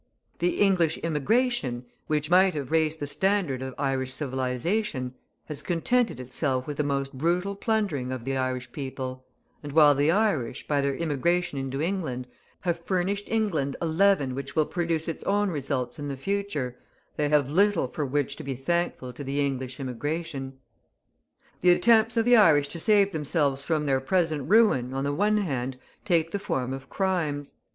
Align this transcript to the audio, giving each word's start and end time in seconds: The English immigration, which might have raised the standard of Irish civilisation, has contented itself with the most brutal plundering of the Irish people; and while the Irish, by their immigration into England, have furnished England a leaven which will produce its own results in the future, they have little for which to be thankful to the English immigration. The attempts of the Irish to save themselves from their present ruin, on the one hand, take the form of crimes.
The 0.39 0.57
English 0.59 0.97
immigration, 1.03 1.85
which 2.07 2.31
might 2.31 2.55
have 2.55 2.71
raised 2.71 2.99
the 2.99 3.05
standard 3.05 3.61
of 3.61 3.75
Irish 3.77 4.11
civilisation, 4.15 5.13
has 5.45 5.61
contented 5.61 6.19
itself 6.19 6.65
with 6.65 6.77
the 6.77 6.83
most 6.83 7.15
brutal 7.19 7.55
plundering 7.55 8.11
of 8.11 8.25
the 8.25 8.35
Irish 8.35 8.71
people; 8.71 9.23
and 9.61 9.73
while 9.73 9.93
the 9.93 10.09
Irish, 10.09 10.67
by 10.67 10.81
their 10.81 10.95
immigration 10.95 11.59
into 11.59 11.83
England, 11.83 12.25
have 12.61 12.79
furnished 12.83 13.29
England 13.29 13.75
a 13.79 13.85
leaven 13.85 14.33
which 14.33 14.55
will 14.55 14.65
produce 14.65 15.07
its 15.07 15.23
own 15.25 15.51
results 15.51 15.99
in 15.99 16.07
the 16.07 16.17
future, 16.17 16.79
they 17.15 17.29
have 17.29 17.51
little 17.51 17.87
for 17.87 18.03
which 18.03 18.35
to 18.37 18.43
be 18.43 18.55
thankful 18.55 19.13
to 19.13 19.23
the 19.23 19.39
English 19.39 19.79
immigration. 19.79 20.53
The 21.61 21.69
attempts 21.69 22.17
of 22.17 22.25
the 22.25 22.37
Irish 22.37 22.69
to 22.69 22.79
save 22.79 23.11
themselves 23.11 23.61
from 23.61 23.85
their 23.85 23.99
present 24.01 24.49
ruin, 24.49 24.95
on 24.95 25.03
the 25.03 25.13
one 25.13 25.37
hand, 25.37 25.77
take 26.03 26.31
the 26.31 26.39
form 26.39 26.73
of 26.73 26.89
crimes. 26.89 27.53